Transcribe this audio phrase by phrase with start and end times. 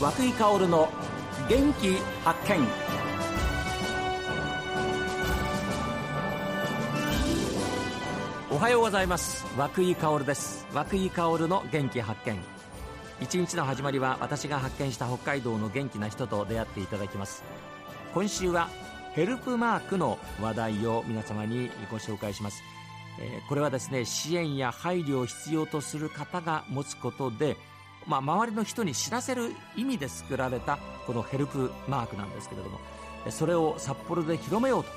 [0.00, 0.88] 和久井薫の
[1.46, 2.66] 元気発見。
[8.50, 9.44] おはようございます。
[9.58, 10.66] 和久井薫です。
[10.72, 12.38] 和久井薫の元気発見。
[13.20, 17.44] 一日の始まりは私が発見した北海道の元気な人と出会っていただきます。
[18.14, 18.70] 今週は
[19.12, 22.62] ヘルプマークの話題を皆様にご紹介します。
[23.20, 27.58] えこれはですね支援や配慮を必要とする方が持つことで、
[28.10, 32.80] まあ、周りの人に知らせる意味で作られたこのヘルプマークなんですけれども
[33.30, 34.90] それを札幌で広めようと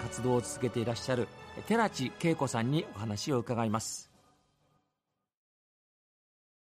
[0.00, 1.28] 活動を続けていらっしゃる
[1.66, 4.10] 寺地恵子さんにお話を伺います。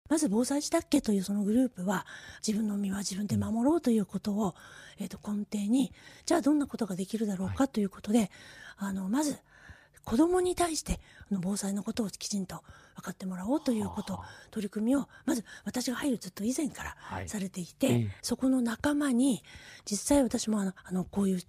[0.10, 2.06] まず防災したっけというそのグループは
[2.46, 4.54] 自分の身は自分で守ろうということを、
[5.00, 5.94] えー、と根底に
[6.26, 8.30] じゃあどんなことができるだろうかということで、
[8.78, 9.38] あのまず
[10.06, 11.00] 子どもに対して
[11.32, 12.64] あの防災のことをきちんと
[12.96, 14.20] 分かってもらおうということ
[14.52, 19.44] 取り組みをまず私が入るずっと以前からされていて、はい、そこの仲間に
[19.86, 21.40] 実際私もあのあのこういう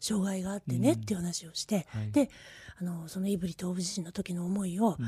[0.00, 2.30] 障害があってねっていう話をして、うんはい、で
[2.80, 5.06] あのその胆振東部地震の時の思いを、うん、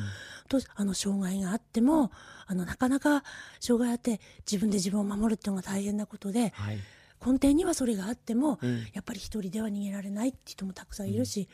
[0.49, 2.13] とあの障害があっても
[2.47, 3.25] あのなかなか
[3.61, 6.51] 障害あって自分で自分を守るっていうのが大変なことで。
[6.51, 6.79] はい
[7.25, 11.49] 根底にはそれがあっても、うん、やっぱり一人では逃げられないって人もたくさんいるし、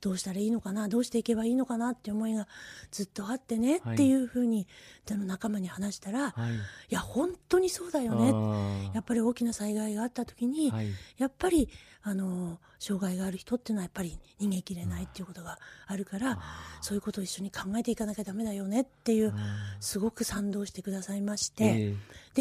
[0.00, 2.46] どうしたらいいのかなどうしていけばいいのかなって思いが
[2.90, 4.66] ずっとあってね、はい、っていうふうに
[5.08, 6.58] の仲間に話したら、はい、い
[6.90, 8.90] や本当にそうだよね。
[8.94, 11.68] やっぱり大きな災害があった時に、はい、やっぱり
[12.02, 16.38] あの障害がある人っていうのはやっぱり逃げきれないっていうことがあるから
[16.80, 19.34] そういうことを一緒に考えていかなきゃダメだよねっていう
[19.80, 21.96] すごく賛同してくださいまして、えー、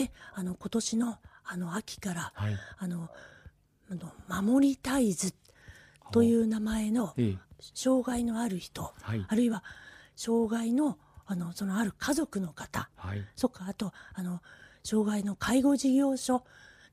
[0.06, 3.10] であの今年のあの秋から、はい、あの
[4.28, 5.34] 守りたい図
[6.12, 7.14] という名前の
[7.74, 9.64] 障害のある人、はい、あるいは
[10.16, 14.42] 障害のあのそのある家族の方、はい、そっかあとあの
[14.84, 16.44] 障害の介護事業所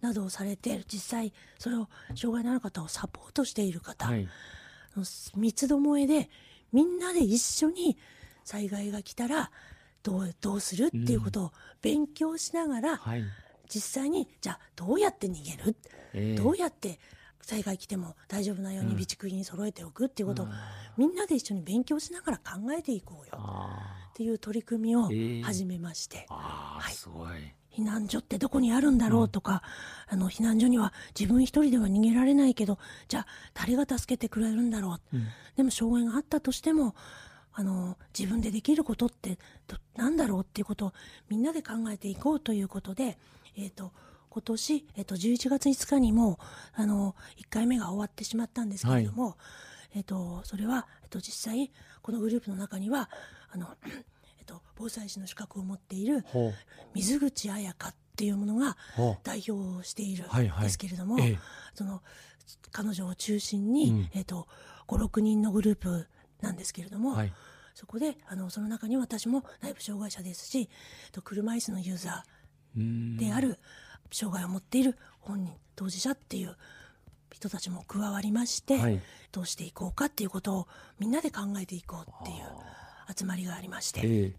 [0.00, 4.26] などをされて実際それを障害のある方をサポートしている方、はい、
[5.36, 6.30] 三つどもえで
[6.72, 7.98] みんなで一緒に
[8.44, 9.50] 災害が来たら
[10.02, 13.24] どうどうするっていうことを勉強しながら、はい、
[13.72, 15.76] 実際にじゃあどうやって逃げる、
[16.12, 16.98] えー、どうやって
[17.40, 20.46] 災害来ても大丈夫なように備蓄品揃えておくっていうことを、
[20.96, 23.42] みんなで一緒に勉強しながら考えていこうよ。
[24.12, 25.08] っていう取り組みを
[25.42, 27.30] 始めまして、えー、はい、すごい。
[27.74, 29.62] 避難所ってどこにあるんだろうとか、
[30.12, 32.78] うん、あの避難所には自分一人では逃げられないけど
[33.08, 36.94] じゃあ誰が助けてくれるんだろう、うん、でも障害があったとしても
[37.54, 39.38] あの自分でできることって
[39.96, 40.92] 何だろうっていうことを
[41.28, 43.18] みんなで考えていこうということで、
[43.56, 43.92] えーと、
[44.30, 46.38] 今年、えーと、11月5日にも
[46.74, 49.30] あの1回目が終わってしまったんですけれども、は
[49.94, 51.70] い、えーと、それは、えー、と実際
[52.00, 53.10] このグループの中には
[53.50, 53.68] あの、
[54.40, 56.24] えー、と防災士の資格を持っている
[56.94, 58.76] 水口彩香っていうものが
[59.22, 61.38] 代表をしているんですけれども、はいはい、
[61.74, 62.02] その
[62.70, 64.48] 彼女を中心に、うん、えー、と
[64.88, 66.06] 56人のグループ
[66.40, 67.32] なんですけれども、はい、
[67.74, 70.68] そこであのその中に私も内部障害者ですし
[71.24, 72.41] 車椅子のユーザー
[72.76, 73.58] である
[74.10, 76.56] 障害を持っている本人当事者っていう
[77.32, 79.00] 人たちも加わりまして、はい、
[79.32, 80.68] どうしていこうかっていうことを
[80.98, 84.32] みんなで考えていこうっていう集まりがありまして、えー、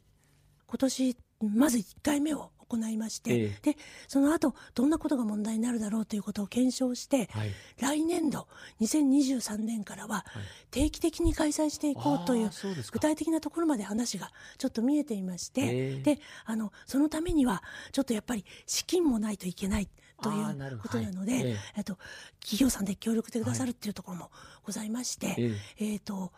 [0.68, 1.18] 今年
[1.50, 3.78] まず1回目を行いまして、えで
[4.08, 8.48] その後どんなことが問題になるだろうということを検証して、はい、来年度
[8.82, 10.26] 2023年からは
[10.72, 12.50] 定期的に開催していこうという
[12.92, 19.88] 具体的なところまで話がちょっと見えていまして、えであのそのためにはちょっとやっぱり資金もないといけない。
[20.22, 21.44] ということなので、はい、
[21.76, 21.98] えっと、
[22.40, 24.32] 企業さんで協力してくださるっていうところも
[24.64, 26.32] ございまして、はい、えっと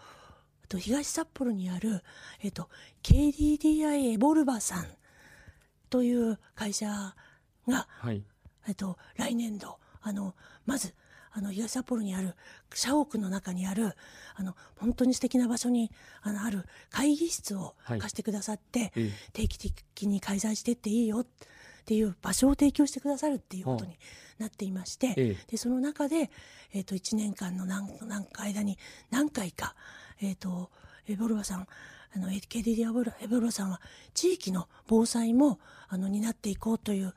[0.68, 2.04] と東札幌にある、
[2.42, 2.70] えっと、
[3.04, 4.86] KDDI エボルバさん
[5.90, 6.88] という会社
[7.68, 8.24] が、はい、
[8.68, 10.94] えっと、来年度あのまず
[11.32, 12.34] あの東札幌にある
[12.74, 13.94] 社屋の中にある
[14.36, 15.92] あの本当に素敵な場所に
[16.22, 18.92] あのある会議室を貸してくださって、はい、
[19.34, 21.28] 定期的に開催していっていいよっ
[21.86, 23.98] ていう場所を提供してくださるっていうことに
[24.40, 26.32] なっていまして、でその中で、
[26.74, 28.78] えー、と1年間の何何か間に
[29.12, 29.76] 何回か、
[30.22, 30.70] えーと、
[31.08, 31.68] エボルバさん
[32.16, 33.82] あの KDD エボルバさんは
[34.14, 35.60] 地域の防災も
[35.90, 37.14] あの担っていこうという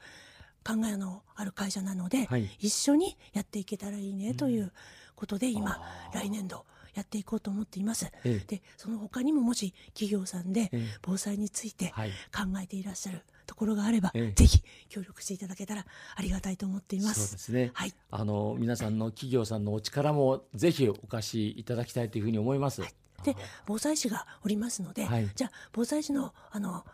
[0.66, 4.72] 考えのある会社なので、はい、一緒にやっていけたらいいねという
[5.14, 5.80] ことで、今
[6.12, 6.66] 来年度
[6.98, 8.06] やっていこうと思っています。
[8.24, 11.92] ええ、でその他にももし企業さんで防災について
[12.34, 15.86] 考えていらっしゃるところがあれば、え、ぜひ協力していただけたら
[16.16, 17.28] ありがたいと思っています。
[17.28, 17.70] そうですね。
[17.72, 17.94] はい。
[18.10, 22.82] あの皆さんの企業さんのお力もぜひお貸しいただきたいというふうに思います。
[22.82, 22.92] はい、
[23.22, 23.36] で
[23.66, 26.84] 防災士がおりますので、はい、じゃあ防災士のあの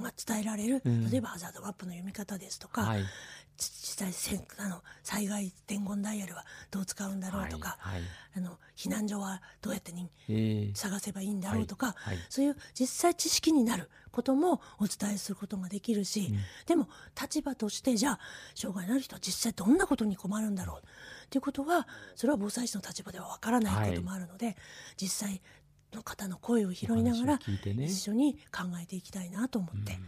[0.00, 0.80] が伝えられる、
[1.10, 3.04] 例えばハザードマップの読み方ですとか、はい、
[3.58, 8.02] 実際せんあの災害伝言ダイヤルはどう使うんだろうとか、はいはい。
[8.34, 10.74] あの避難所はどうやってにええ。
[10.74, 11.94] 探せばいいんだろうとか、
[12.30, 16.32] そういう実際知識になることもお伝えすることができるし、
[16.66, 16.88] でも
[17.20, 18.20] 立場としてじゃあ
[18.54, 20.82] 障害のある人は実際どんなことに困るんだろう
[21.28, 24.56] ということはそれは防災士の立場ではわからないこともあるので、
[24.96, 25.42] 実際
[25.92, 27.84] の方の声を拾いながらね。
[27.84, 29.98] 一緒に考えていきたいなと思って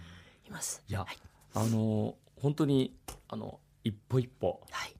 [0.47, 0.83] います。
[0.89, 1.17] いや、はい。
[1.55, 2.97] あの本当に
[3.29, 4.95] あの一歩一歩はい。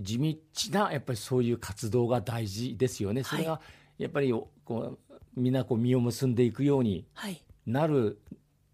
[0.00, 3.24] 地道なやっぱりそういう活動が大事ですよね。
[3.24, 3.60] それが
[3.98, 4.32] やっぱり
[4.64, 7.42] こうみんなこう実を結んでいくようにはい。
[7.66, 8.20] なる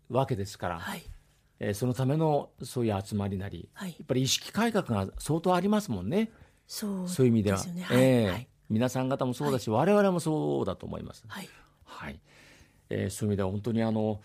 [0.08, 1.02] わけですから、はい。
[1.60, 3.90] えーそのためのそういう集まりなり、はい。
[3.90, 6.30] やっぱり意識改革が相当ありますもんね。
[6.66, 11.22] そうそういう意味では、すよねはい、ええはい皆さん方もそうだし、我々もそうだと思います。
[11.28, 11.48] はい
[11.84, 12.18] はい、
[12.90, 14.20] えーそういう意味では本当にあの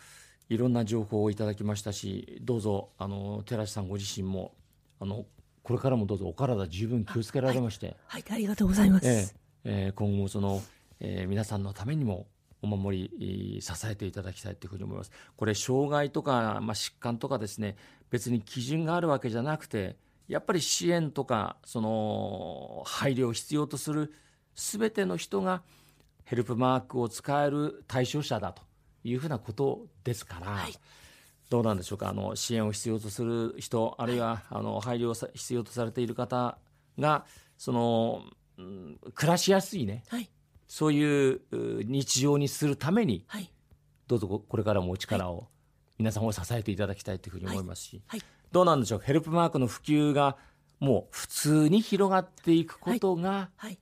[0.50, 4.56] いろんな情報をいただきましたし、どうぞあの寺師さんご自身も
[5.00, 5.28] あの
[5.62, 9.08] これからもどうぞお体十分気をつけられまして、はいありがとうございます。
[9.08, 9.28] え
[9.66, 10.64] ええー今後もその、
[11.00, 12.26] えー皆さんのためにも
[12.64, 15.12] お守りえー支えていただきたいというふうに思います。
[15.38, 17.76] これ障害とか、まあ、疾患とかですね
[18.10, 19.96] 別に基準があるわけじゃなくて
[20.28, 24.14] やっぱり支援とかその配慮を必要とする
[24.60, 25.62] 全ての人が
[26.26, 28.62] ヘルプマークを使える対象者だと
[29.04, 30.74] いうふうなことですから、はい。
[31.50, 32.10] どうなんでしょうか？
[32.10, 36.60] あの支援を必要とする人あるいは、あの配慮をさ必要とされている方
[37.00, 37.26] が
[37.58, 38.24] その、
[38.58, 40.04] うん暮らしやすいね。
[40.10, 40.30] はい。
[40.68, 43.52] そういうう日常にするためにはい。
[44.08, 45.48] どうぞここれからもお力を
[45.98, 48.22] 皆さんを支えていただきたいというふうに思いますし、はい。
[48.52, 49.00] どうなんでしょう？
[49.00, 50.38] ヘルプマークの普及が
[50.80, 53.50] もう普通に広がっていくことがはい。
[53.56, 53.80] はい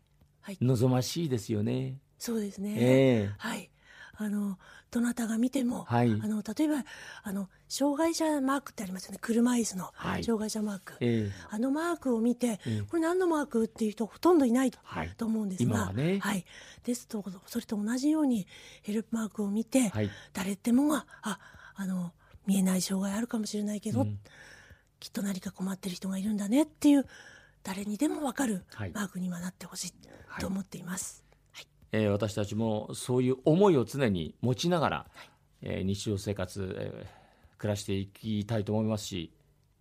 [0.61, 1.99] 望ましいですよね。
[2.19, 2.75] そうですね。
[2.77, 3.69] ええはい。
[4.19, 4.57] あの
[4.89, 6.83] どなたが見ても、はいあの例えば
[7.21, 9.19] あの障害者マークってありますよね。
[9.21, 10.93] 車椅子のはい障害者マーク。
[11.01, 16.45] ええあのマークを見て、ええこれ何のマークっていう人ほとんどいないと,、はいと思うんですが、ねはい。
[16.83, 18.47] ですとそれと同じように
[18.81, 21.39] ヘルプマークを見て、はい誰でもがあ
[21.75, 22.13] あの
[22.47, 24.19] 見えない障害あるかもしれないけど、うん
[24.99, 27.05] きっと何か困ってる人がいるんだねっていう
[27.67, 28.91] 誰にでもわかるはい。
[28.93, 29.93] マークにはなってほしい
[30.27, 30.41] はい。
[30.41, 31.25] と思っています。
[31.51, 31.67] はい。
[31.91, 35.05] えー私たちもそういう思いを常に持ちながら、
[35.61, 37.27] えー日常生活、えー
[37.57, 39.33] 暮らしていきたいと思いますし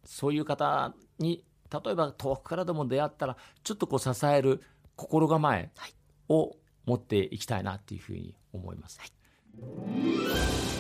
[0.07, 4.63] そういう方に例えば遠くからでも出会ったらちょっとこう支える
[4.97, 5.95] 心構えはい。
[6.31, 6.57] を
[6.87, 8.99] 持っていきたいなっていうふうに思います。
[9.61, 10.76] 本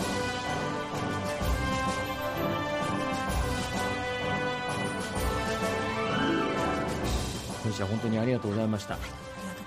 [7.76, 8.98] 日は本当にありがとうございました。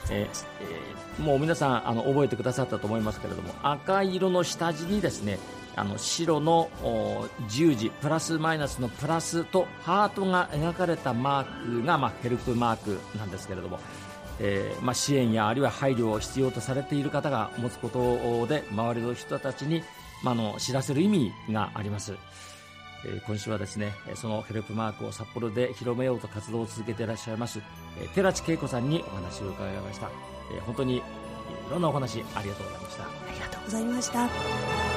[0.10, 0.28] え。
[0.32, 5.38] ーえーもう皆さんあの覚えてくださったと思いますけれども赤色の下地にですね
[5.76, 13.80] あの白のお十字プラスマイナスのプラスとハートが描かれたマークが、まあ、ヘルプマークなんですけれども、
[14.40, 19.84] えーまあ、支援やあるいは配慮を必要とされている方が持つことで周りの人たちに、
[20.24, 22.14] まあ、あの知らせる意味があります。
[23.06, 27.62] え今週はですねえそのヘルプマークを札幌で広めようと活動を続けていらっしゃいます、
[28.02, 30.10] え寺地恵子さんにお話を伺いました、
[30.56, 31.02] え本当にい
[31.72, 34.89] ろんなお話ありがとうございましたありがとうございました。